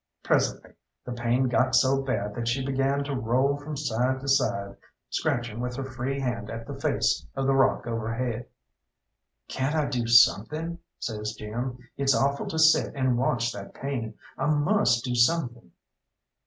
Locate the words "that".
2.33-2.47, 13.53-13.75